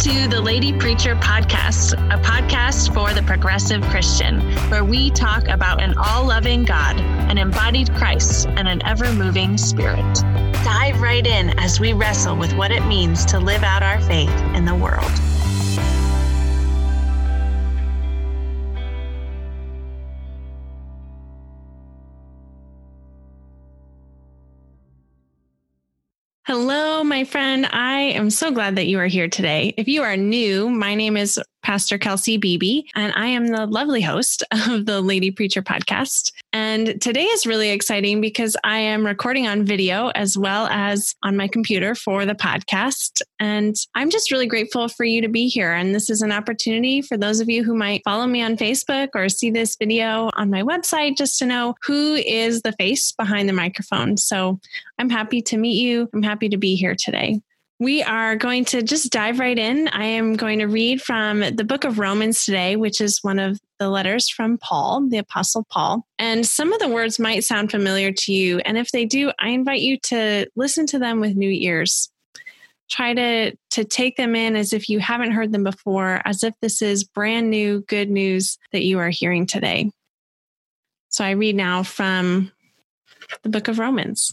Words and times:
To 0.00 0.28
the 0.28 0.40
Lady 0.40 0.72
Preacher 0.72 1.16
Podcast, 1.16 1.94
a 1.94 2.18
podcast 2.20 2.92
for 2.92 3.14
the 3.14 3.22
progressive 3.22 3.82
Christian, 3.84 4.40
where 4.70 4.84
we 4.84 5.10
talk 5.10 5.48
about 5.48 5.80
an 5.80 5.94
all 5.96 6.26
loving 6.26 6.64
God, 6.64 7.00
an 7.00 7.38
embodied 7.38 7.92
Christ, 7.94 8.46
and 8.46 8.68
an 8.68 8.84
ever 8.84 9.10
moving 9.12 9.56
spirit. 9.56 10.04
Dive 10.62 11.00
right 11.00 11.26
in 11.26 11.58
as 11.58 11.80
we 11.80 11.94
wrestle 11.94 12.36
with 12.36 12.52
what 12.54 12.70
it 12.70 12.84
means 12.86 13.24
to 13.26 13.38
live 13.40 13.62
out 13.62 13.82
our 13.82 14.00
faith 14.02 14.30
in 14.54 14.66
the 14.66 14.74
world. 14.74 15.10
Hello, 26.46 26.95
my 27.16 27.24
friend. 27.24 27.66
I 27.72 28.00
am 28.00 28.28
so 28.28 28.50
glad 28.50 28.76
that 28.76 28.88
you 28.88 28.98
are 28.98 29.06
here 29.06 29.26
today. 29.26 29.72
If 29.78 29.88
you 29.88 30.02
are 30.02 30.18
new, 30.18 30.68
my 30.68 30.94
name 30.94 31.16
is 31.16 31.40
Pastor 31.66 31.98
Kelsey 31.98 32.36
Beebe, 32.36 32.82
and 32.94 33.12
I 33.16 33.26
am 33.26 33.48
the 33.48 33.66
lovely 33.66 34.00
host 34.00 34.44
of 34.68 34.86
the 34.86 35.00
Lady 35.00 35.32
Preacher 35.32 35.62
podcast. 35.62 36.30
And 36.52 37.02
today 37.02 37.24
is 37.24 37.44
really 37.44 37.70
exciting 37.70 38.20
because 38.20 38.56
I 38.62 38.78
am 38.78 39.04
recording 39.04 39.48
on 39.48 39.64
video 39.64 40.10
as 40.10 40.38
well 40.38 40.68
as 40.68 41.16
on 41.24 41.36
my 41.36 41.48
computer 41.48 41.96
for 41.96 42.24
the 42.24 42.36
podcast. 42.36 43.20
And 43.40 43.74
I'm 43.96 44.10
just 44.10 44.30
really 44.30 44.46
grateful 44.46 44.86
for 44.86 45.02
you 45.02 45.20
to 45.22 45.28
be 45.28 45.48
here. 45.48 45.72
And 45.72 45.92
this 45.92 46.08
is 46.08 46.22
an 46.22 46.30
opportunity 46.30 47.02
for 47.02 47.16
those 47.16 47.40
of 47.40 47.50
you 47.50 47.64
who 47.64 47.74
might 47.74 48.02
follow 48.04 48.28
me 48.28 48.42
on 48.42 48.56
Facebook 48.56 49.08
or 49.16 49.28
see 49.28 49.50
this 49.50 49.74
video 49.74 50.30
on 50.34 50.50
my 50.50 50.62
website 50.62 51.16
just 51.16 51.36
to 51.40 51.46
know 51.46 51.74
who 51.84 52.14
is 52.14 52.62
the 52.62 52.74
face 52.74 53.10
behind 53.10 53.48
the 53.48 53.52
microphone. 53.52 54.18
So 54.18 54.60
I'm 55.00 55.10
happy 55.10 55.42
to 55.42 55.56
meet 55.56 55.82
you. 55.82 56.08
I'm 56.14 56.22
happy 56.22 56.48
to 56.48 56.58
be 56.58 56.76
here 56.76 56.94
today. 56.94 57.40
We 57.78 58.02
are 58.02 58.36
going 58.36 58.64
to 58.66 58.82
just 58.82 59.12
dive 59.12 59.38
right 59.38 59.58
in. 59.58 59.88
I 59.88 60.04
am 60.04 60.34
going 60.34 60.60
to 60.60 60.66
read 60.66 61.02
from 61.02 61.40
the 61.40 61.64
book 61.64 61.84
of 61.84 61.98
Romans 61.98 62.42
today, 62.44 62.74
which 62.76 63.02
is 63.02 63.22
one 63.22 63.38
of 63.38 63.60
the 63.78 63.90
letters 63.90 64.30
from 64.30 64.56
Paul, 64.56 65.06
the 65.08 65.18
Apostle 65.18 65.66
Paul. 65.70 66.06
And 66.18 66.46
some 66.46 66.72
of 66.72 66.80
the 66.80 66.88
words 66.88 67.18
might 67.18 67.44
sound 67.44 67.70
familiar 67.70 68.12
to 68.12 68.32
you. 68.32 68.60
And 68.60 68.78
if 68.78 68.92
they 68.92 69.04
do, 69.04 69.30
I 69.38 69.50
invite 69.50 69.82
you 69.82 69.98
to 70.04 70.46
listen 70.56 70.86
to 70.86 70.98
them 70.98 71.20
with 71.20 71.36
new 71.36 71.50
ears. 71.50 72.10
Try 72.88 73.12
to, 73.12 73.54
to 73.72 73.84
take 73.84 74.16
them 74.16 74.34
in 74.34 74.56
as 74.56 74.72
if 74.72 74.88
you 74.88 74.98
haven't 74.98 75.32
heard 75.32 75.52
them 75.52 75.64
before, 75.64 76.22
as 76.24 76.42
if 76.42 76.54
this 76.62 76.80
is 76.80 77.04
brand 77.04 77.50
new 77.50 77.82
good 77.82 78.08
news 78.08 78.56
that 78.72 78.84
you 78.84 78.98
are 79.00 79.10
hearing 79.10 79.44
today. 79.44 79.90
So 81.10 81.24
I 81.26 81.32
read 81.32 81.56
now 81.56 81.82
from 81.82 82.52
the 83.42 83.50
book 83.50 83.68
of 83.68 83.78
Romans. 83.78 84.32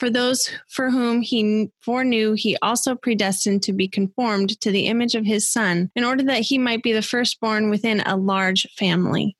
For 0.00 0.08
those 0.08 0.50
for 0.66 0.90
whom 0.90 1.20
he 1.20 1.68
foreknew, 1.82 2.32
he 2.32 2.56
also 2.62 2.94
predestined 2.94 3.62
to 3.64 3.74
be 3.74 3.86
conformed 3.86 4.58
to 4.62 4.72
the 4.72 4.86
image 4.86 5.14
of 5.14 5.26
his 5.26 5.52
Son, 5.52 5.90
in 5.94 6.04
order 6.04 6.22
that 6.22 6.40
he 6.40 6.56
might 6.56 6.82
be 6.82 6.94
the 6.94 7.02
firstborn 7.02 7.68
within 7.68 8.00
a 8.00 8.16
large 8.16 8.66
family. 8.78 9.36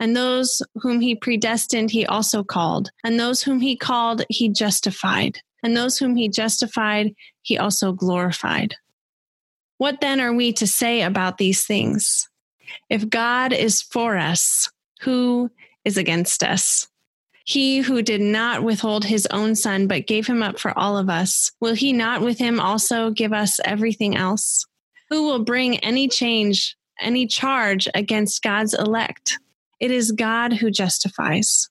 And 0.00 0.16
those 0.16 0.62
whom 0.76 1.00
he 1.00 1.14
predestined, 1.14 1.90
he 1.90 2.06
also 2.06 2.42
called. 2.42 2.90
And 3.04 3.20
those 3.20 3.42
whom 3.42 3.60
he 3.60 3.76
called, 3.76 4.22
he 4.30 4.48
justified. 4.48 5.40
And 5.62 5.76
those 5.76 5.98
whom 5.98 6.16
he 6.16 6.30
justified, 6.30 7.14
he 7.42 7.58
also 7.58 7.92
glorified. 7.92 8.76
What 9.76 10.00
then 10.00 10.20
are 10.20 10.32
we 10.32 10.54
to 10.54 10.66
say 10.66 11.02
about 11.02 11.36
these 11.36 11.66
things? 11.66 12.26
If 12.88 13.10
God 13.10 13.52
is 13.52 13.82
for 13.82 14.16
us, 14.16 14.70
who 15.02 15.50
is 15.84 15.98
against 15.98 16.42
us? 16.42 16.88
He 17.48 17.78
who 17.78 18.02
did 18.02 18.20
not 18.20 18.62
withhold 18.62 19.06
his 19.06 19.26
own 19.30 19.54
son, 19.54 19.86
but 19.86 20.06
gave 20.06 20.26
him 20.26 20.42
up 20.42 20.58
for 20.58 20.78
all 20.78 20.98
of 20.98 21.08
us, 21.08 21.50
will 21.62 21.72
he 21.72 21.94
not 21.94 22.20
with 22.20 22.36
him 22.36 22.60
also 22.60 23.10
give 23.10 23.32
us 23.32 23.58
everything 23.64 24.14
else? 24.14 24.66
Who 25.08 25.22
will 25.22 25.42
bring 25.44 25.78
any 25.78 26.08
change, 26.08 26.76
any 27.00 27.26
charge 27.26 27.88
against 27.94 28.42
God's 28.42 28.74
elect? 28.74 29.38
It 29.80 29.90
is 29.90 30.12
God 30.12 30.52
who 30.52 30.70
justifies. 30.70 31.70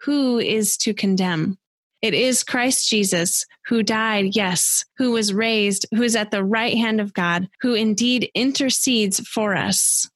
Who 0.00 0.40
is 0.40 0.76
to 0.78 0.92
condemn? 0.92 1.56
It 2.00 2.14
is 2.14 2.42
Christ 2.42 2.90
Jesus 2.90 3.46
who 3.68 3.84
died, 3.84 4.34
yes, 4.34 4.84
who 4.98 5.12
was 5.12 5.32
raised, 5.32 5.86
who 5.94 6.02
is 6.02 6.16
at 6.16 6.32
the 6.32 6.42
right 6.42 6.76
hand 6.76 7.00
of 7.00 7.14
God, 7.14 7.48
who 7.60 7.74
indeed 7.74 8.28
intercedes 8.34 9.20
for 9.20 9.54
us. 9.54 10.10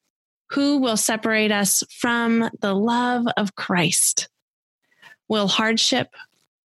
Who 0.50 0.78
will 0.78 0.96
separate 0.96 1.52
us 1.52 1.84
from 1.96 2.50
the 2.60 2.74
love 2.74 3.26
of 3.36 3.54
Christ? 3.54 4.28
Will 5.28 5.48
hardship 5.48 6.14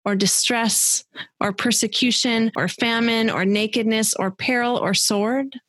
or 0.05 0.15
distress 0.15 1.03
or 1.39 1.53
persecution 1.53 2.51
or 2.55 2.67
famine 2.67 3.29
or 3.29 3.45
nakedness 3.45 4.13
or 4.15 4.31
peril 4.31 4.77
or 4.77 4.93
sword? 4.93 5.59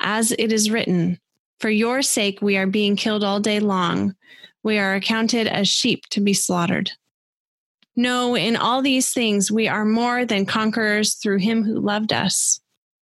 As 0.00 0.32
it 0.32 0.52
is 0.52 0.70
written, 0.70 1.18
For 1.60 1.70
your 1.70 2.02
sake 2.02 2.40
we 2.40 2.56
are 2.56 2.66
being 2.66 2.96
killed 2.96 3.24
all 3.24 3.40
day 3.40 3.60
long. 3.60 4.14
We 4.62 4.78
are 4.78 4.94
accounted 4.94 5.46
as 5.46 5.68
sheep 5.68 6.04
to 6.10 6.20
be 6.20 6.34
slaughtered. 6.34 6.92
No, 7.96 8.36
in 8.36 8.54
all 8.54 8.80
these 8.80 9.12
things 9.12 9.50
we 9.50 9.66
are 9.66 9.84
more 9.84 10.24
than 10.24 10.46
conquerors 10.46 11.14
through 11.14 11.38
him 11.38 11.64
who 11.64 11.80
loved 11.80 12.12
us. 12.12 12.60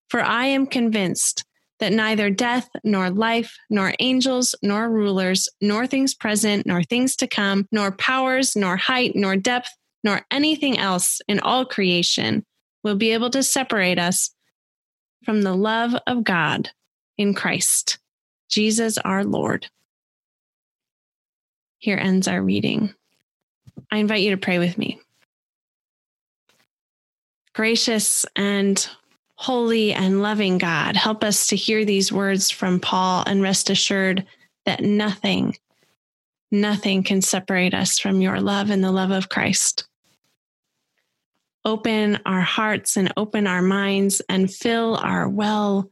For 0.08 0.20
I 0.20 0.46
am 0.46 0.66
convinced 0.66 1.44
that 1.80 1.92
neither 1.92 2.30
death, 2.30 2.68
nor 2.84 3.10
life, 3.10 3.56
nor 3.68 3.94
angels, 3.98 4.54
nor 4.62 4.88
rulers, 4.88 5.48
nor 5.60 5.86
things 5.86 6.14
present, 6.14 6.66
nor 6.66 6.82
things 6.82 7.16
to 7.16 7.26
come, 7.26 7.66
nor 7.72 7.90
powers, 7.90 8.54
nor 8.54 8.76
height, 8.76 9.12
nor 9.16 9.36
depth, 9.36 9.74
nor 10.04 10.20
anything 10.30 10.78
else 10.78 11.20
in 11.26 11.40
all 11.40 11.64
creation 11.64 12.44
will 12.84 12.96
be 12.96 13.12
able 13.12 13.30
to 13.30 13.42
separate 13.42 13.98
us 13.98 14.30
from 15.24 15.42
the 15.42 15.54
love 15.54 15.94
of 16.06 16.24
God 16.24 16.70
in 17.18 17.34
Christ, 17.34 17.98
Jesus 18.48 18.98
our 18.98 19.24
Lord. 19.24 19.66
Here 21.78 21.98
ends 21.98 22.28
our 22.28 22.42
reading. 22.42 22.94
I 23.90 23.98
invite 23.98 24.22
you 24.22 24.30
to 24.30 24.36
pray 24.36 24.58
with 24.58 24.76
me. 24.76 25.00
Gracious 27.54 28.24
and 28.36 28.88
Holy 29.40 29.94
and 29.94 30.20
loving 30.20 30.58
God, 30.58 30.96
help 30.96 31.24
us 31.24 31.46
to 31.46 31.56
hear 31.56 31.86
these 31.86 32.12
words 32.12 32.50
from 32.50 32.78
Paul 32.78 33.24
and 33.26 33.40
rest 33.40 33.70
assured 33.70 34.26
that 34.66 34.82
nothing, 34.82 35.56
nothing 36.50 37.02
can 37.02 37.22
separate 37.22 37.72
us 37.72 37.98
from 37.98 38.20
your 38.20 38.38
love 38.38 38.68
and 38.68 38.84
the 38.84 38.92
love 38.92 39.10
of 39.10 39.30
Christ. 39.30 39.88
Open 41.64 42.18
our 42.26 42.42
hearts 42.42 42.98
and 42.98 43.14
open 43.16 43.46
our 43.46 43.62
minds 43.62 44.20
and 44.28 44.52
fill 44.52 44.96
our 44.96 45.26
well 45.26 45.88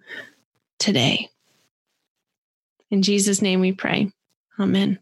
today. 0.79 1.31
In 2.91 3.01
Jesus' 3.01 3.41
name 3.41 3.61
we 3.61 3.73
pray. 3.73 4.13
Amen. 4.61 4.99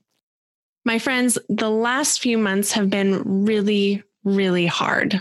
My 0.85 1.01
friends, 1.01 1.37
the 1.49 1.69
last 1.71 2.21
few 2.21 2.39
months 2.39 2.71
have 2.71 2.91
been 2.91 3.45
really, 3.45 4.05
really 4.23 4.67
hard. 4.67 5.21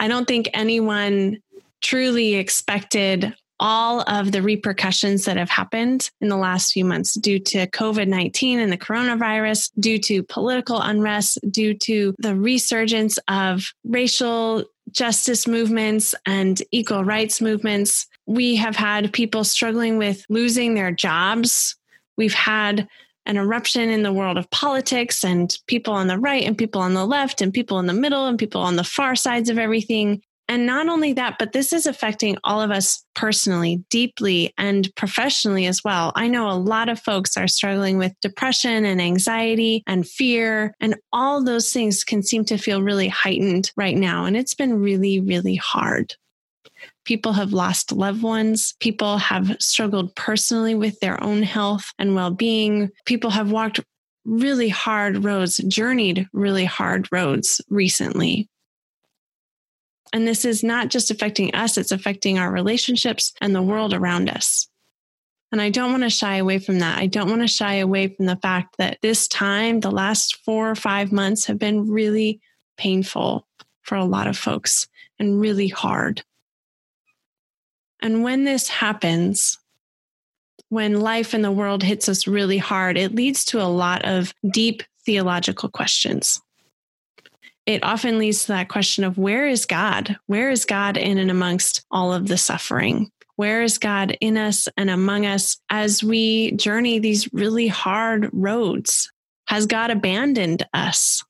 I 0.00 0.08
don't 0.08 0.26
think 0.26 0.48
anyone 0.54 1.42
truly 1.82 2.34
expected 2.34 3.34
all 3.60 4.00
of 4.08 4.32
the 4.32 4.42
repercussions 4.42 5.24
that 5.24 5.36
have 5.36 5.48
happened 5.48 6.10
in 6.20 6.28
the 6.28 6.36
last 6.36 6.72
few 6.72 6.84
months 6.84 7.14
due 7.14 7.38
to 7.38 7.66
COVID 7.68 8.08
19 8.08 8.58
and 8.58 8.72
the 8.72 8.76
coronavirus, 8.76 9.70
due 9.78 9.98
to 9.98 10.24
political 10.24 10.80
unrest, 10.80 11.38
due 11.48 11.74
to 11.74 12.14
the 12.18 12.34
resurgence 12.34 13.18
of 13.28 13.72
racial 13.84 14.64
justice 14.90 15.46
movements 15.46 16.14
and 16.26 16.60
equal 16.72 17.04
rights 17.04 17.40
movements. 17.40 18.06
We 18.26 18.56
have 18.56 18.74
had 18.74 19.12
people 19.12 19.44
struggling 19.44 19.96
with 19.96 20.24
losing 20.28 20.74
their 20.74 20.90
jobs. 20.90 21.76
We've 22.16 22.34
had 22.34 22.88
an 23.26 23.36
eruption 23.36 23.88
in 23.88 24.02
the 24.02 24.12
world 24.12 24.36
of 24.36 24.50
politics 24.50 25.24
and 25.24 25.56
people 25.68 25.94
on 25.94 26.08
the 26.08 26.18
right 26.18 26.44
and 26.44 26.58
people 26.58 26.80
on 26.80 26.94
the 26.94 27.06
left 27.06 27.40
and 27.40 27.54
people 27.54 27.78
in 27.78 27.86
the 27.86 27.92
middle 27.92 28.26
and 28.26 28.38
people 28.38 28.60
on 28.60 28.74
the 28.74 28.84
far 28.84 29.14
sides 29.14 29.48
of 29.48 29.58
everything. 29.58 30.20
And 30.48 30.66
not 30.66 30.88
only 30.88 31.12
that, 31.14 31.36
but 31.38 31.52
this 31.52 31.72
is 31.72 31.86
affecting 31.86 32.36
all 32.44 32.60
of 32.60 32.70
us 32.70 33.04
personally, 33.14 33.84
deeply, 33.88 34.52
and 34.58 34.94
professionally 34.96 35.66
as 35.66 35.82
well. 35.84 36.12
I 36.14 36.28
know 36.28 36.50
a 36.50 36.58
lot 36.58 36.88
of 36.88 37.00
folks 37.00 37.36
are 37.36 37.48
struggling 37.48 37.96
with 37.96 38.12
depression 38.20 38.84
and 38.84 39.00
anxiety 39.00 39.82
and 39.86 40.06
fear, 40.06 40.74
and 40.80 40.96
all 41.12 41.42
those 41.42 41.72
things 41.72 42.04
can 42.04 42.22
seem 42.22 42.44
to 42.46 42.58
feel 42.58 42.82
really 42.82 43.08
heightened 43.08 43.70
right 43.76 43.96
now. 43.96 44.24
And 44.24 44.36
it's 44.36 44.54
been 44.54 44.80
really, 44.80 45.20
really 45.20 45.56
hard. 45.56 46.16
People 47.04 47.32
have 47.32 47.52
lost 47.52 47.92
loved 47.92 48.22
ones. 48.22 48.74
People 48.80 49.18
have 49.18 49.56
struggled 49.58 50.14
personally 50.14 50.74
with 50.74 50.98
their 51.00 51.22
own 51.22 51.42
health 51.42 51.92
and 51.98 52.14
well 52.14 52.30
being. 52.30 52.90
People 53.06 53.30
have 53.30 53.50
walked 53.50 53.80
really 54.24 54.68
hard 54.68 55.24
roads, 55.24 55.56
journeyed 55.68 56.28
really 56.32 56.64
hard 56.64 57.08
roads 57.10 57.60
recently. 57.68 58.48
And 60.12 60.26
this 60.26 60.44
is 60.44 60.62
not 60.62 60.88
just 60.88 61.10
affecting 61.10 61.54
us, 61.54 61.78
it's 61.78 61.92
affecting 61.92 62.38
our 62.38 62.50
relationships 62.50 63.32
and 63.40 63.54
the 63.54 63.62
world 63.62 63.94
around 63.94 64.28
us. 64.28 64.68
And 65.50 65.60
I 65.60 65.68
don't 65.70 65.90
want 65.90 66.02
to 66.02 66.10
shy 66.10 66.36
away 66.36 66.58
from 66.58 66.78
that. 66.78 66.98
I 66.98 67.06
don't 67.06 67.28
want 67.28 67.42
to 67.42 67.48
shy 67.48 67.74
away 67.74 68.08
from 68.08 68.26
the 68.26 68.36
fact 68.36 68.76
that 68.78 68.98
this 69.02 69.28
time, 69.28 69.80
the 69.80 69.90
last 69.90 70.36
four 70.44 70.70
or 70.70 70.74
five 70.74 71.12
months, 71.12 71.44
have 71.46 71.58
been 71.58 71.90
really 71.90 72.40
painful 72.78 73.46
for 73.82 73.96
a 73.96 74.04
lot 74.04 74.26
of 74.26 74.38
folks 74.38 74.88
and 75.18 75.40
really 75.40 75.68
hard. 75.68 76.22
And 78.00 78.22
when 78.22 78.44
this 78.44 78.68
happens, 78.68 79.58
when 80.70 81.00
life 81.00 81.34
in 81.34 81.42
the 81.42 81.52
world 81.52 81.82
hits 81.82 82.08
us 82.08 82.26
really 82.26 82.58
hard, 82.58 82.96
it 82.96 83.14
leads 83.14 83.44
to 83.46 83.60
a 83.60 83.68
lot 83.68 84.04
of 84.06 84.34
deep 84.50 84.82
theological 85.04 85.68
questions. 85.68 86.40
It 87.66 87.84
often 87.84 88.18
leads 88.18 88.42
to 88.42 88.48
that 88.48 88.68
question 88.68 89.04
of 89.04 89.18
where 89.18 89.46
is 89.46 89.66
God? 89.66 90.16
Where 90.26 90.50
is 90.50 90.64
God 90.64 90.96
in 90.96 91.18
and 91.18 91.30
amongst 91.30 91.84
all 91.90 92.12
of 92.12 92.26
the 92.26 92.36
suffering? 92.36 93.10
Where 93.36 93.62
is 93.62 93.78
God 93.78 94.16
in 94.20 94.36
us 94.36 94.68
and 94.76 94.90
among 94.90 95.26
us 95.26 95.58
as 95.70 96.02
we 96.02 96.52
journey 96.52 96.98
these 96.98 97.32
really 97.32 97.68
hard 97.68 98.28
roads? 98.32 99.10
Has 99.46 99.66
God 99.66 99.90
abandoned 99.90 100.66
us? 100.74 101.24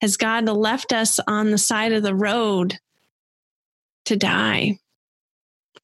Has 0.00 0.16
God 0.16 0.46
left 0.46 0.92
us 0.92 1.20
on 1.26 1.50
the 1.50 1.58
side 1.58 1.92
of 1.92 2.02
the 2.02 2.14
road 2.14 2.78
to 4.06 4.16
die? 4.16 4.78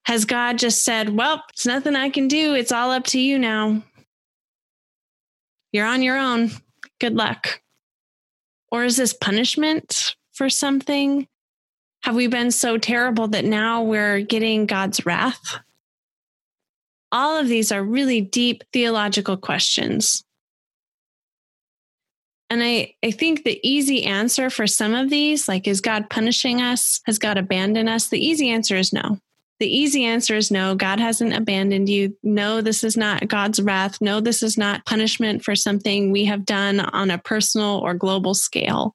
Has 0.05 0.25
God 0.25 0.59
just 0.59 0.85
said, 0.85 1.15
Well, 1.15 1.43
it's 1.51 1.67
nothing 1.67 1.97
I 1.97 2.09
can 2.09 2.29
do. 2.29 2.55
It's 2.55 2.73
all 2.73 2.91
up 2.91 3.05
to 3.07 3.19
you 3.19 3.39
now. 3.39 3.83
You're 5.73 5.87
on 5.87 6.03
your 6.03 6.17
own. 6.17 6.51
Good 6.99 7.15
luck. 7.15 7.61
Or 8.71 8.85
is 8.85 8.97
this 8.97 9.13
punishment 9.13 10.17
for 10.33 10.49
something? 10.51 11.29
Have 12.03 12.15
we 12.15 12.27
been 12.27 12.51
so 12.51 12.79
terrible 12.79 13.29
that 13.29 13.45
now 13.45 13.83
we're 13.83 14.21
getting 14.21 14.67
God's 14.67 15.05
wrath? 15.07 15.59
All 17.13 17.37
of 17.37 17.49
these 17.49 17.73
are 17.73 17.83
really 17.83 18.21
deep 18.21 18.65
theological 18.73 19.37
questions. 19.37 20.25
And 22.49 22.63
I, 22.63 22.95
I 23.05 23.11
think 23.11 23.43
the 23.43 23.59
easy 23.69 24.05
answer 24.05 24.51
for 24.51 24.67
some 24.67 24.95
of 24.95 25.11
these, 25.11 25.49
like, 25.49 25.67
is 25.67 25.81
God 25.81 26.09
punishing 26.11 26.61
us? 26.61 27.01
Has 27.07 27.19
God 27.19 27.39
abandoned 27.39 27.89
us? 27.89 28.09
The 28.09 28.25
easy 28.25 28.51
answer 28.51 28.77
is 28.77 28.93
no. 28.93 29.19
The 29.59 29.75
easy 29.75 30.05
answer 30.05 30.35
is 30.35 30.51
no, 30.51 30.75
God 30.75 31.01
hasn't 31.01 31.33
abandoned 31.33 31.89
you. 31.89 32.17
No, 32.23 32.61
this 32.61 32.85
is 32.85 32.97
not 32.97 33.27
God's 33.29 33.61
wrath. 33.61 34.01
No, 34.01 34.21
this 34.21 34.43
is 34.43 34.59
not 34.59 34.85
punishment 34.85 35.43
for 35.43 35.57
something 35.57 36.11
we 36.11 36.27
have 36.27 36.45
done 36.45 36.81
on 36.81 37.11
a 37.11 37.19
personal 37.19 37.79
or 37.79 37.95
global 37.95 38.35
scale. 38.35 38.95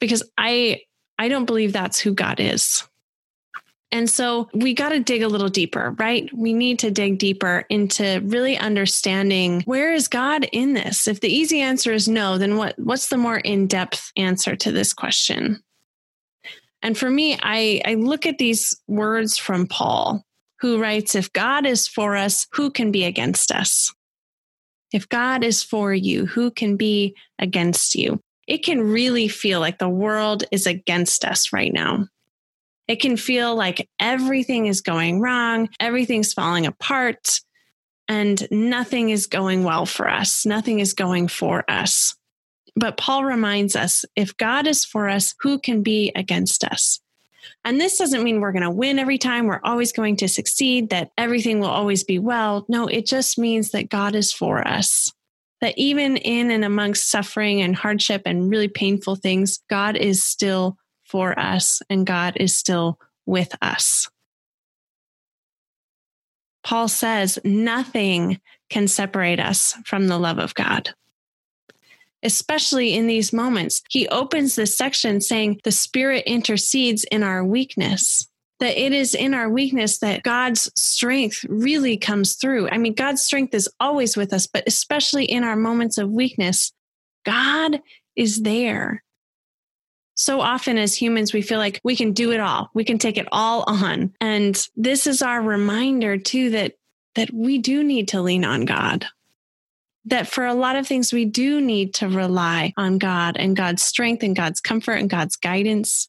Because 0.00 0.22
I 0.38 0.80
I 1.18 1.28
don't 1.28 1.44
believe 1.44 1.74
that's 1.74 2.00
who 2.00 2.14
God 2.14 2.40
is. 2.40 2.82
And 3.92 4.08
so 4.08 4.48
we 4.54 4.72
got 4.72 4.90
to 4.90 5.00
dig 5.00 5.22
a 5.22 5.28
little 5.28 5.48
deeper, 5.48 5.94
right? 5.98 6.30
We 6.32 6.52
need 6.52 6.78
to 6.78 6.90
dig 6.90 7.18
deeper 7.18 7.64
into 7.68 8.22
really 8.24 8.56
understanding 8.56 9.62
where 9.66 9.92
is 9.92 10.08
God 10.08 10.46
in 10.52 10.74
this? 10.74 11.08
If 11.08 11.20
the 11.20 11.28
easy 11.28 11.60
answer 11.60 11.92
is 11.92 12.08
no, 12.08 12.38
then 12.38 12.56
what 12.56 12.78
what's 12.78 13.08
the 13.08 13.18
more 13.18 13.38
in-depth 13.38 14.12
answer 14.16 14.56
to 14.56 14.72
this 14.72 14.92
question? 14.92 15.62
And 16.82 16.96
for 16.96 17.10
me, 17.10 17.38
I, 17.42 17.82
I 17.84 17.94
look 17.94 18.26
at 18.26 18.38
these 18.38 18.74
words 18.86 19.36
from 19.36 19.66
Paul, 19.66 20.24
who 20.60 20.80
writes, 20.80 21.14
If 21.14 21.32
God 21.32 21.66
is 21.66 21.86
for 21.86 22.16
us, 22.16 22.46
who 22.52 22.70
can 22.70 22.90
be 22.90 23.04
against 23.04 23.52
us? 23.52 23.92
If 24.92 25.08
God 25.08 25.44
is 25.44 25.62
for 25.62 25.92
you, 25.94 26.26
who 26.26 26.50
can 26.50 26.76
be 26.76 27.14
against 27.38 27.94
you? 27.94 28.20
It 28.46 28.64
can 28.64 28.80
really 28.80 29.28
feel 29.28 29.60
like 29.60 29.78
the 29.78 29.88
world 29.88 30.44
is 30.50 30.66
against 30.66 31.24
us 31.24 31.52
right 31.52 31.72
now. 31.72 32.06
It 32.88 33.00
can 33.00 33.16
feel 33.16 33.54
like 33.54 33.88
everything 34.00 34.66
is 34.66 34.80
going 34.80 35.20
wrong, 35.20 35.68
everything's 35.78 36.32
falling 36.32 36.66
apart, 36.66 37.40
and 38.08 38.48
nothing 38.50 39.10
is 39.10 39.28
going 39.28 39.62
well 39.62 39.86
for 39.86 40.08
us. 40.08 40.44
Nothing 40.44 40.80
is 40.80 40.94
going 40.94 41.28
for 41.28 41.64
us. 41.70 42.16
But 42.76 42.96
Paul 42.96 43.24
reminds 43.24 43.76
us 43.76 44.04
if 44.16 44.36
God 44.36 44.66
is 44.66 44.84
for 44.84 45.08
us, 45.08 45.34
who 45.40 45.58
can 45.58 45.82
be 45.82 46.12
against 46.14 46.64
us? 46.64 47.00
And 47.64 47.80
this 47.80 47.98
doesn't 47.98 48.22
mean 48.22 48.40
we're 48.40 48.52
going 48.52 48.62
to 48.62 48.70
win 48.70 48.98
every 48.98 49.18
time, 49.18 49.46
we're 49.46 49.60
always 49.64 49.92
going 49.92 50.16
to 50.16 50.28
succeed, 50.28 50.90
that 50.90 51.10
everything 51.18 51.60
will 51.60 51.68
always 51.68 52.04
be 52.04 52.18
well. 52.18 52.64
No, 52.68 52.86
it 52.86 53.06
just 53.06 53.38
means 53.38 53.70
that 53.70 53.88
God 53.88 54.14
is 54.14 54.32
for 54.32 54.66
us. 54.66 55.12
That 55.60 55.76
even 55.76 56.16
in 56.16 56.50
and 56.50 56.64
amongst 56.64 57.10
suffering 57.10 57.60
and 57.60 57.76
hardship 57.76 58.22
and 58.24 58.50
really 58.50 58.68
painful 58.68 59.16
things, 59.16 59.60
God 59.68 59.96
is 59.96 60.24
still 60.24 60.76
for 61.04 61.38
us 61.38 61.82
and 61.90 62.06
God 62.06 62.34
is 62.36 62.56
still 62.56 62.98
with 63.26 63.54
us. 63.60 64.08
Paul 66.62 66.88
says 66.88 67.38
nothing 67.44 68.40
can 68.68 68.86
separate 68.86 69.40
us 69.40 69.74
from 69.84 70.08
the 70.08 70.18
love 70.18 70.38
of 70.38 70.54
God 70.54 70.94
especially 72.22 72.94
in 72.94 73.06
these 73.06 73.32
moments. 73.32 73.82
He 73.88 74.08
opens 74.08 74.54
this 74.54 74.76
section 74.76 75.20
saying 75.20 75.60
the 75.64 75.72
Spirit 75.72 76.24
intercedes 76.26 77.04
in 77.04 77.22
our 77.22 77.44
weakness. 77.44 78.26
That 78.60 78.78
it 78.78 78.92
is 78.92 79.14
in 79.14 79.32
our 79.32 79.48
weakness 79.48 80.00
that 80.00 80.22
God's 80.22 80.70
strength 80.76 81.46
really 81.48 81.96
comes 81.96 82.34
through. 82.34 82.68
I 82.68 82.76
mean, 82.76 82.92
God's 82.92 83.22
strength 83.22 83.54
is 83.54 83.70
always 83.80 84.18
with 84.18 84.34
us, 84.34 84.46
but 84.46 84.64
especially 84.66 85.24
in 85.24 85.44
our 85.44 85.56
moments 85.56 85.96
of 85.96 86.10
weakness, 86.10 86.70
God 87.24 87.80
is 88.16 88.42
there. 88.42 89.02
So 90.14 90.42
often 90.42 90.76
as 90.76 90.94
humans, 90.94 91.32
we 91.32 91.40
feel 91.40 91.58
like 91.58 91.80
we 91.82 91.96
can 91.96 92.12
do 92.12 92.32
it 92.32 92.40
all. 92.40 92.68
We 92.74 92.84
can 92.84 92.98
take 92.98 93.16
it 93.16 93.26
all 93.32 93.64
on. 93.66 94.12
And 94.20 94.62
this 94.76 95.06
is 95.06 95.22
our 95.22 95.40
reminder 95.40 96.18
too 96.18 96.50
that 96.50 96.74
that 97.14 97.32
we 97.32 97.58
do 97.58 97.82
need 97.82 98.08
to 98.08 98.20
lean 98.20 98.44
on 98.44 98.66
God 98.66 99.06
that 100.06 100.26
for 100.26 100.46
a 100.46 100.54
lot 100.54 100.76
of 100.76 100.86
things, 100.86 101.12
we 101.12 101.24
do 101.24 101.60
need 101.60 101.94
to 101.94 102.08
rely 102.08 102.72
on 102.76 102.98
God 102.98 103.36
and 103.36 103.56
God's 103.56 103.82
strength 103.82 104.22
and 104.22 104.34
God's 104.34 104.60
comfort 104.60 104.94
and 104.94 105.10
God's 105.10 105.36
guidance. 105.36 106.08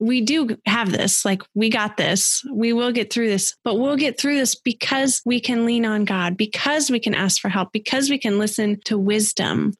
We 0.00 0.20
do 0.20 0.58
have 0.66 0.92
this, 0.92 1.24
like, 1.24 1.42
we 1.54 1.70
got 1.70 1.96
this. 1.96 2.42
We 2.52 2.72
will 2.72 2.92
get 2.92 3.12
through 3.12 3.28
this, 3.28 3.56
but 3.64 3.76
we'll 3.76 3.96
get 3.96 4.20
through 4.20 4.36
this 4.36 4.54
because 4.54 5.22
we 5.24 5.40
can 5.40 5.64
lean 5.64 5.86
on 5.86 6.04
God, 6.04 6.36
because 6.36 6.90
we 6.90 7.00
can 7.00 7.14
ask 7.14 7.40
for 7.40 7.48
help, 7.48 7.72
because 7.72 8.10
we 8.10 8.18
can 8.18 8.38
listen 8.38 8.80
to 8.84 8.98
wisdom. 8.98 9.72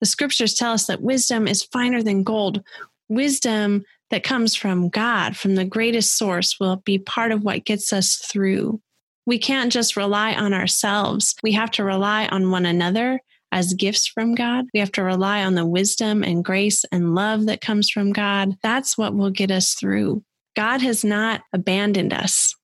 The 0.00 0.06
scriptures 0.06 0.54
tell 0.54 0.72
us 0.72 0.86
that 0.86 1.02
wisdom 1.02 1.48
is 1.48 1.64
finer 1.64 2.02
than 2.02 2.22
gold. 2.22 2.62
Wisdom 3.08 3.84
that 4.10 4.22
comes 4.22 4.54
from 4.54 4.88
God, 4.88 5.36
from 5.36 5.54
the 5.54 5.64
greatest 5.64 6.16
source, 6.16 6.60
will 6.60 6.76
be 6.76 6.98
part 6.98 7.32
of 7.32 7.42
what 7.42 7.64
gets 7.64 7.92
us 7.92 8.16
through. 8.16 8.80
We 9.26 9.38
can't 9.38 9.72
just 9.72 9.96
rely 9.96 10.34
on 10.34 10.52
ourselves. 10.52 11.34
We 11.42 11.52
have 11.52 11.70
to 11.72 11.84
rely 11.84 12.26
on 12.26 12.50
one 12.50 12.66
another 12.66 13.20
as 13.52 13.74
gifts 13.74 14.06
from 14.06 14.34
God. 14.34 14.64
We 14.72 14.80
have 14.80 14.92
to 14.92 15.02
rely 15.02 15.44
on 15.44 15.54
the 15.54 15.66
wisdom 15.66 16.24
and 16.24 16.44
grace 16.44 16.84
and 16.90 17.14
love 17.14 17.46
that 17.46 17.60
comes 17.60 17.90
from 17.90 18.12
God. 18.12 18.56
That's 18.62 18.98
what 18.98 19.14
will 19.14 19.30
get 19.30 19.50
us 19.50 19.74
through. 19.74 20.24
God 20.56 20.80
has 20.80 21.04
not 21.04 21.42
abandoned 21.52 22.12
us. 22.12 22.56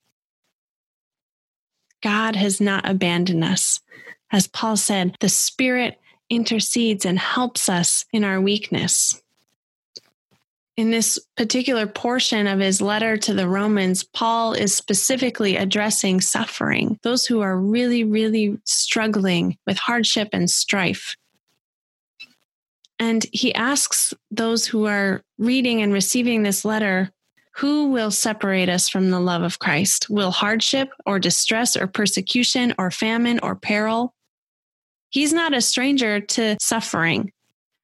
God 2.02 2.36
has 2.36 2.60
not 2.60 2.88
abandoned 2.88 3.44
us. 3.44 3.80
As 4.32 4.46
Paul 4.46 4.76
said, 4.76 5.16
the 5.20 5.28
Spirit 5.28 5.98
intercedes 6.30 7.04
and 7.04 7.18
helps 7.18 7.68
us 7.68 8.04
in 8.12 8.24
our 8.24 8.40
weakness 8.40 9.20
in 10.78 10.92
this 10.92 11.18
particular 11.36 11.88
portion 11.88 12.46
of 12.46 12.60
his 12.60 12.80
letter 12.80 13.16
to 13.16 13.34
the 13.34 13.48
Romans, 13.48 14.04
Paul 14.04 14.52
is 14.52 14.72
specifically 14.72 15.56
addressing 15.56 16.20
suffering, 16.20 17.00
those 17.02 17.26
who 17.26 17.40
are 17.40 17.58
really, 17.58 18.04
really 18.04 18.56
struggling 18.64 19.58
with 19.66 19.76
hardship 19.76 20.28
and 20.32 20.48
strife. 20.48 21.16
And 23.00 23.26
he 23.32 23.52
asks 23.56 24.14
those 24.30 24.66
who 24.66 24.86
are 24.86 25.20
reading 25.36 25.82
and 25.82 25.92
receiving 25.92 26.44
this 26.44 26.64
letter, 26.64 27.10
who 27.56 27.90
will 27.90 28.12
separate 28.12 28.68
us 28.68 28.88
from 28.88 29.10
the 29.10 29.18
love 29.18 29.42
of 29.42 29.58
Christ? 29.58 30.08
Will 30.08 30.30
hardship 30.30 30.90
or 31.04 31.18
distress 31.18 31.76
or 31.76 31.88
persecution 31.88 32.72
or 32.78 32.92
famine 32.92 33.40
or 33.42 33.56
peril? 33.56 34.14
He's 35.10 35.32
not 35.32 35.54
a 35.54 35.60
stranger 35.60 36.20
to 36.20 36.56
suffering. 36.60 37.32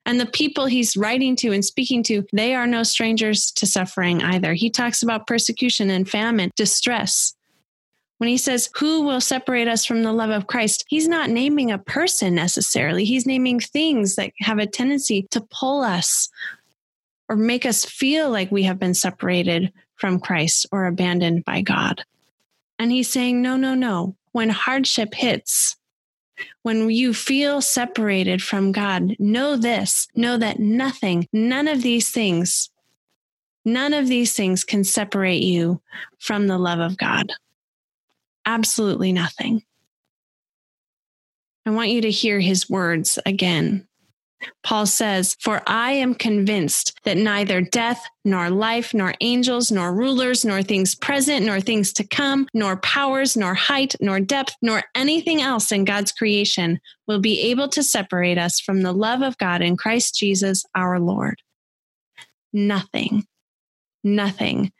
And 0.06 0.20
the 0.20 0.26
people 0.26 0.66
he's 0.66 0.96
writing 0.96 1.34
to 1.36 1.52
and 1.52 1.64
speaking 1.64 2.02
to, 2.04 2.24
they 2.32 2.54
are 2.54 2.66
no 2.66 2.82
strangers 2.82 3.50
to 3.52 3.66
suffering 3.66 4.22
either. 4.22 4.52
He 4.52 4.68
talks 4.68 5.02
about 5.02 5.26
persecution 5.26 5.88
and 5.90 6.08
famine, 6.08 6.50
distress. 6.56 7.34
When 8.18 8.28
he 8.28 8.36
says, 8.36 8.68
Who 8.76 9.02
will 9.02 9.20
separate 9.20 9.66
us 9.66 9.84
from 9.84 10.02
the 10.02 10.12
love 10.12 10.30
of 10.30 10.46
Christ? 10.46 10.84
He's 10.88 11.08
not 11.08 11.30
naming 11.30 11.70
a 11.70 11.78
person 11.78 12.34
necessarily. 12.34 13.04
He's 13.04 13.26
naming 13.26 13.60
things 13.60 14.16
that 14.16 14.32
have 14.40 14.58
a 14.58 14.66
tendency 14.66 15.26
to 15.30 15.46
pull 15.50 15.82
us 15.82 16.28
or 17.28 17.36
make 17.36 17.64
us 17.64 17.84
feel 17.84 18.30
like 18.30 18.52
we 18.52 18.64
have 18.64 18.78
been 18.78 18.94
separated 18.94 19.72
from 19.96 20.20
Christ 20.20 20.66
or 20.70 20.86
abandoned 20.86 21.44
by 21.44 21.62
God. 21.62 22.04
And 22.78 22.92
he's 22.92 23.10
saying, 23.10 23.40
no, 23.40 23.56
no, 23.56 23.74
no. 23.74 24.16
When 24.32 24.50
hardship 24.50 25.14
hits, 25.14 25.76
when 26.62 26.90
you 26.90 27.14
feel 27.14 27.60
separated 27.60 28.42
from 28.42 28.72
God, 28.72 29.16
know 29.18 29.56
this 29.56 30.08
know 30.14 30.36
that 30.36 30.58
nothing, 30.58 31.28
none 31.32 31.68
of 31.68 31.82
these 31.82 32.10
things, 32.10 32.70
none 33.64 33.92
of 33.92 34.08
these 34.08 34.34
things 34.34 34.64
can 34.64 34.84
separate 34.84 35.42
you 35.42 35.80
from 36.18 36.46
the 36.46 36.58
love 36.58 36.80
of 36.80 36.96
God. 36.96 37.32
Absolutely 38.46 39.12
nothing. 39.12 39.62
I 41.66 41.70
want 41.70 41.90
you 41.90 42.02
to 42.02 42.10
hear 42.10 42.40
his 42.40 42.68
words 42.68 43.18
again. 43.24 43.86
Paul 44.62 44.86
says, 44.86 45.36
For 45.40 45.62
I 45.66 45.92
am 45.92 46.14
convinced 46.14 46.98
that 47.04 47.16
neither 47.16 47.60
death, 47.60 48.04
nor 48.24 48.50
life, 48.50 48.94
nor 48.94 49.14
angels, 49.20 49.70
nor 49.70 49.94
rulers, 49.94 50.44
nor 50.44 50.62
things 50.62 50.94
present, 50.94 51.44
nor 51.44 51.60
things 51.60 51.92
to 51.94 52.06
come, 52.06 52.48
nor 52.54 52.76
powers, 52.78 53.36
nor 53.36 53.54
height, 53.54 53.94
nor 54.00 54.20
depth, 54.20 54.54
nor 54.62 54.82
anything 54.94 55.40
else 55.42 55.70
in 55.70 55.84
God's 55.84 56.12
creation 56.12 56.80
will 57.06 57.20
be 57.20 57.40
able 57.50 57.68
to 57.68 57.82
separate 57.82 58.38
us 58.38 58.60
from 58.60 58.82
the 58.82 58.92
love 58.92 59.22
of 59.22 59.38
God 59.38 59.62
in 59.62 59.76
Christ 59.76 60.16
Jesus 60.18 60.64
our 60.74 60.98
Lord. 60.98 61.40
Nothing, 62.52 63.24
nothing, 64.02 64.72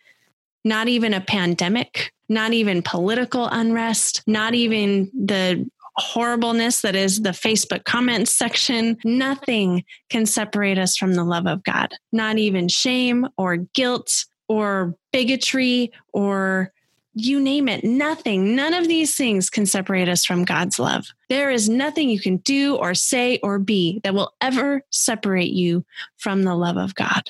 not 0.65 0.89
even 0.89 1.13
a 1.13 1.21
pandemic, 1.21 2.13
not 2.29 2.53
even 2.53 2.83
political 2.83 3.47
unrest, 3.47 4.23
not 4.27 4.55
even 4.55 5.11
the 5.13 5.69
horribleness 5.97 6.81
that 6.83 6.97
is 6.97 7.23
the 7.23 7.31
Facebook 7.31 7.85
comments 7.85 8.33
section. 8.33 8.99
Nothing 9.05 9.85
can 10.11 10.27
separate 10.27 10.79
us 10.79 10.97
from 10.97 11.15
the 11.15 11.25
love 11.25 11.47
of 11.47 11.63
God, 11.65 11.95
not 12.13 12.39
even 12.39 12.69
shame 12.69 13.29
or 13.37 13.57
guilt 13.57 14.27
or 14.49 14.95
bigotry 15.13 15.93
or 16.13 16.73
you 17.15 17.41
name 17.41 17.69
it, 17.69 17.85
nothing, 17.85 18.57
none 18.57 18.75
of 18.75 18.89
these 18.89 19.15
things 19.15 19.49
can 19.49 19.67
separate 19.67 20.09
us 20.09 20.25
from 20.25 20.45
God's 20.45 20.79
love. 20.81 21.07
There 21.29 21.51
is 21.51 21.69
nothing 21.69 22.11
you 22.11 22.21
can 22.21 22.39
do 22.39 22.75
or 22.77 22.95
say 22.95 23.39
or 23.43 23.61
be 23.61 24.01
that 24.03 24.15
will 24.15 24.35
ever 24.41 24.83
separate 24.91 25.53
you 25.53 25.85
from 26.19 26.43
the 26.43 26.57
love 26.57 26.77
of 26.77 26.95
God. 26.97 27.23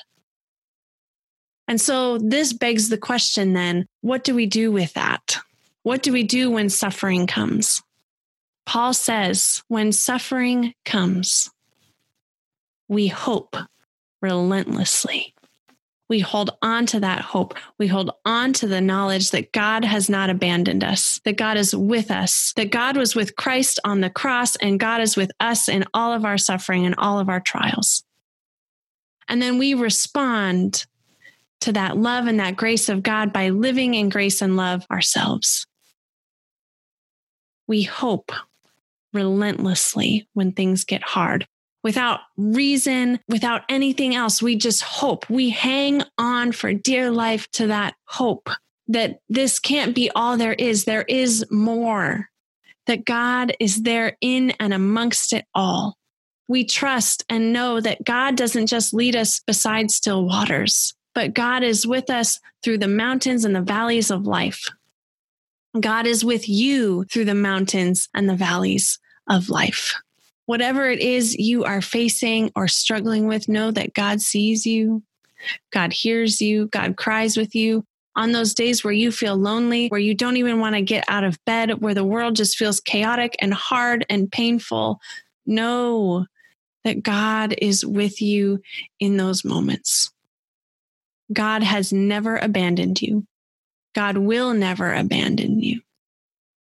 And 1.67 1.79
so 1.79 2.17
this 2.17 2.51
begs 2.53 2.89
the 2.89 2.97
question 2.97 3.53
then 3.53 3.87
what 4.01 4.23
do 4.23 4.33
we 4.35 4.47
do 4.47 4.71
with 4.71 4.93
that? 4.93 5.37
What 5.83 6.01
do 6.01 6.11
we 6.11 6.23
do 6.23 6.49
when 6.49 6.69
suffering 6.69 7.27
comes? 7.27 7.83
Paul 8.65 8.93
says, 8.93 9.63
when 9.67 9.91
suffering 9.91 10.73
comes, 10.83 11.49
we 12.87 13.07
hope 13.07 13.55
relentlessly. 14.21 15.33
We 16.07 16.19
hold 16.19 16.55
on 16.61 16.85
to 16.87 16.99
that 16.99 17.21
hope. 17.21 17.55
We 17.79 17.87
hold 17.87 18.11
on 18.25 18.53
to 18.53 18.67
the 18.67 18.81
knowledge 18.81 19.31
that 19.31 19.51
God 19.51 19.83
has 19.83 20.07
not 20.07 20.29
abandoned 20.29 20.83
us, 20.83 21.19
that 21.25 21.37
God 21.37 21.57
is 21.57 21.75
with 21.75 22.11
us, 22.11 22.53
that 22.57 22.69
God 22.69 22.95
was 22.95 23.15
with 23.15 23.35
Christ 23.35 23.79
on 23.83 24.01
the 24.01 24.09
cross, 24.11 24.55
and 24.57 24.79
God 24.79 25.01
is 25.01 25.15
with 25.15 25.31
us 25.39 25.67
in 25.67 25.83
all 25.93 26.13
of 26.13 26.23
our 26.23 26.37
suffering 26.37 26.85
and 26.85 26.95
all 26.97 27.19
of 27.19 27.27
our 27.27 27.39
trials. 27.39 28.03
And 29.27 29.41
then 29.41 29.57
we 29.57 29.73
respond 29.73 30.85
to 31.61 31.71
that 31.73 31.97
love 31.97 32.27
and 32.27 32.39
that 32.39 32.57
grace 32.57 32.89
of 32.89 33.01
God 33.01 33.33
by 33.33 33.49
living 33.49 33.95
in 33.95 34.09
grace 34.09 34.43
and 34.43 34.55
love 34.55 34.85
ourselves. 34.91 35.65
We 37.67 37.81
hope 37.81 38.31
relentlessly 39.15 40.27
when 40.33 40.51
things 40.51 40.83
get 40.83 41.03
hard. 41.03 41.47
Without 41.83 42.21
reason, 42.35 43.19
without 43.29 43.61
anything 43.69 44.15
else, 44.15 44.41
we 44.41 44.55
just 44.55 44.81
hope. 44.81 45.29
We 45.29 45.51
hang 45.51 46.01
on 46.17 46.51
for 46.51 46.73
dear 46.73 47.11
life 47.11 47.49
to 47.51 47.67
that 47.67 47.95
hope 48.05 48.49
that 48.87 49.19
this 49.29 49.59
can't 49.59 49.95
be 49.95 50.09
all 50.15 50.37
there 50.37 50.53
is. 50.53 50.85
There 50.85 51.05
is 51.07 51.45
more, 51.51 52.29
that 52.87 53.05
God 53.05 53.55
is 53.59 53.83
there 53.83 54.17
in 54.21 54.51
and 54.59 54.73
amongst 54.73 55.33
it 55.33 55.45
all. 55.53 55.97
We 56.47 56.65
trust 56.65 57.23
and 57.29 57.53
know 57.53 57.79
that 57.81 58.03
God 58.03 58.35
doesn't 58.35 58.67
just 58.67 58.93
lead 58.93 59.15
us 59.15 59.39
beside 59.39 59.89
still 59.91 60.25
waters, 60.25 60.93
but 61.13 61.33
God 61.33 61.63
is 61.63 61.87
with 61.87 62.09
us 62.09 62.39
through 62.63 62.79
the 62.79 62.87
mountains 62.87 63.45
and 63.45 63.55
the 63.55 63.61
valleys 63.61 64.11
of 64.11 64.27
life. 64.27 64.69
God 65.79 66.07
is 66.07 66.23
with 66.23 66.47
you 66.47 67.03
through 67.05 67.25
the 67.25 67.35
mountains 67.35 68.07
and 68.13 68.29
the 68.29 68.35
valleys 68.35 68.99
of 69.27 69.49
life. 69.49 69.93
Whatever 70.45 70.89
it 70.89 70.99
is 70.99 71.35
you 71.35 71.63
are 71.63 71.81
facing 71.81 72.51
or 72.55 72.67
struggling 72.67 73.27
with, 73.27 73.49
know 73.49 73.71
that 73.71 73.93
God 73.93 74.21
sees 74.21 74.65
you, 74.65 75.01
God 75.71 75.91
hears 75.91 76.41
you, 76.41 76.67
God 76.67 76.97
cries 76.97 77.37
with 77.37 77.55
you. 77.55 77.83
On 78.17 78.31
those 78.31 78.53
days 78.53 78.81
where 78.81 78.93
you 78.93 79.11
feel 79.11 79.35
lonely, 79.35 79.89
where 79.89 79.99
you 79.99 80.15
don't 80.15 80.37
even 80.37 80.61
want 80.61 80.75
to 80.75 80.81
get 80.81 81.03
out 81.09 81.25
of 81.25 81.43
bed, 81.45 81.81
where 81.81 81.93
the 81.93 82.05
world 82.05 82.37
just 82.37 82.55
feels 82.55 82.79
chaotic 82.79 83.35
and 83.41 83.53
hard 83.53 84.05
and 84.09 84.31
painful, 84.31 85.01
know 85.45 86.25
that 86.85 87.03
God 87.03 87.55
is 87.57 87.85
with 87.85 88.21
you 88.21 88.61
in 89.01 89.17
those 89.17 89.43
moments. 89.43 90.13
God 91.33 91.61
has 91.63 91.91
never 91.91 92.37
abandoned 92.37 93.01
you. 93.01 93.25
God 93.93 94.17
will 94.17 94.53
never 94.53 94.93
abandon 94.93 95.59
you. 95.59 95.81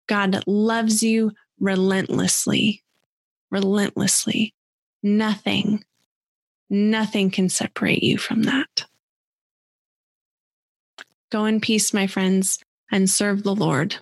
God 0.08 0.44
loves 0.46 1.02
you 1.02 1.32
relentlessly, 1.62 2.82
relentlessly. 3.50 4.52
Nothing, 5.02 5.84
nothing 6.68 7.30
can 7.30 7.48
separate 7.48 8.02
you 8.02 8.18
from 8.18 8.42
that. 8.42 8.84
Go 11.30 11.46
in 11.46 11.60
peace, 11.60 11.94
my 11.94 12.06
friends, 12.06 12.58
and 12.90 13.08
serve 13.08 13.42
the 13.42 13.54
Lord. 13.54 13.96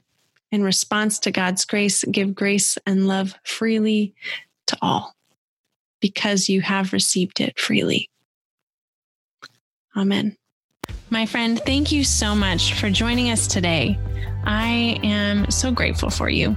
In 0.51 0.65
response 0.65 1.21
to 1.21 1.31
God's 1.31 1.65
grace, 1.65 2.03
give 2.05 2.35
grace 2.35 2.77
and 2.87 3.07
love 3.07 3.35
freely 3.45 4.15
to 4.67 4.77
all 4.83 5.15
because 6.01 6.49
you 6.49 6.61
have 6.63 6.93
received 6.93 7.41
it 7.41 7.59
freely. 7.61 8.11
Amen. 9.97 10.37
My 11.11 11.27
friend, 11.27 11.61
thank 11.65 11.93
you 11.93 12.05
so 12.05 12.35
much 12.35 12.75
for 12.75 12.91
joining 12.91 13.31
us 13.31 13.47
today. 13.47 13.99
I 14.45 14.99
am 15.03 15.51
so 15.51 15.71
grateful 15.71 16.11
for 16.11 16.29
you. 16.29 16.57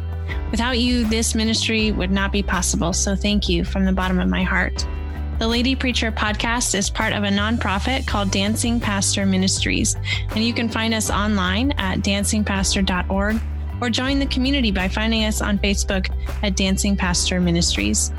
Without 0.51 0.79
you, 0.79 1.05
this 1.05 1.35
ministry 1.35 1.91
would 1.91 2.11
not 2.11 2.31
be 2.31 2.43
possible. 2.43 2.93
So 2.93 3.15
thank 3.15 3.49
you 3.49 3.63
from 3.63 3.85
the 3.85 3.91
bottom 3.91 4.19
of 4.19 4.29
my 4.29 4.43
heart. 4.43 4.85
The 5.39 5.47
Lady 5.47 5.75
Preacher 5.75 6.11
podcast 6.11 6.75
is 6.75 6.89
part 6.89 7.11
of 7.11 7.23
a 7.23 7.27
nonprofit 7.27 8.07
called 8.07 8.31
Dancing 8.31 8.79
Pastor 8.79 9.25
Ministries, 9.25 9.95
and 10.29 10.43
you 10.43 10.53
can 10.53 10.69
find 10.69 10.93
us 10.93 11.09
online 11.09 11.71
at 11.73 11.99
dancingpastor.org 11.99 13.41
or 13.81 13.89
join 13.89 14.19
the 14.19 14.25
community 14.27 14.71
by 14.71 14.87
finding 14.87 15.25
us 15.25 15.41
on 15.41 15.57
Facebook 15.59 16.09
at 16.43 16.55
Dancing 16.55 16.95
Pastor 16.95 17.41
Ministries. 17.41 18.11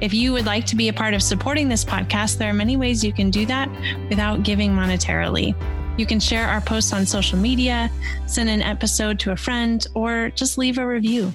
If 0.00 0.12
you 0.12 0.32
would 0.32 0.44
like 0.44 0.66
to 0.66 0.76
be 0.76 0.88
a 0.88 0.92
part 0.92 1.14
of 1.14 1.22
supporting 1.22 1.68
this 1.68 1.84
podcast, 1.84 2.36
there 2.36 2.50
are 2.50 2.54
many 2.54 2.76
ways 2.76 3.02
you 3.02 3.12
can 3.12 3.30
do 3.30 3.46
that 3.46 3.70
without 4.10 4.42
giving 4.42 4.70
monetarily. 4.70 5.54
You 5.96 6.06
can 6.06 6.20
share 6.20 6.46
our 6.46 6.60
posts 6.60 6.92
on 6.92 7.06
social 7.06 7.38
media, 7.38 7.90
send 8.26 8.48
an 8.48 8.62
episode 8.62 9.18
to 9.20 9.32
a 9.32 9.36
friend, 9.36 9.86
or 9.94 10.30
just 10.30 10.58
leave 10.58 10.78
a 10.78 10.86
review. 10.86 11.32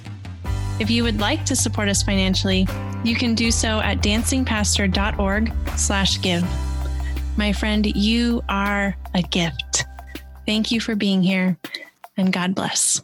If 0.79 0.89
you 0.89 1.03
would 1.03 1.19
like 1.19 1.45
to 1.45 1.55
support 1.55 1.89
us 1.89 2.03
financially, 2.03 2.67
you 3.03 3.15
can 3.15 3.35
do 3.35 3.51
so 3.51 3.79
at 3.79 3.99
dancingpastor.org 3.99 5.53
slash 5.77 6.21
give. 6.21 6.45
My 7.37 7.53
friend, 7.53 7.85
you 7.85 8.43
are 8.49 8.95
a 9.13 9.21
gift. 9.21 9.85
Thank 10.45 10.71
you 10.71 10.81
for 10.81 10.95
being 10.95 11.23
here 11.23 11.57
and 12.17 12.33
God 12.33 12.53
bless. 12.53 13.01